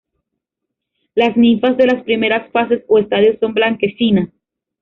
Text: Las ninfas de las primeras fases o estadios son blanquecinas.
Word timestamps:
Las 1.13 1.37
ninfas 1.37 1.77
de 1.77 1.85
las 1.85 2.01
primeras 2.01 2.51
fases 2.51 2.83
o 2.87 2.97
estadios 2.97 3.37
son 3.39 3.53
blanquecinas. 3.53 4.29